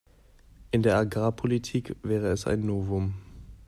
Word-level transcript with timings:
In 0.71 0.81
der 0.81 0.97
Agrarpolitik 0.97 1.95
wäre 2.01 2.29
es 2.31 2.47
ein 2.47 2.65
Novum. 2.65 3.13